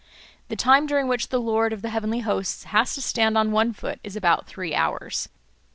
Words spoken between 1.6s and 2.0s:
of the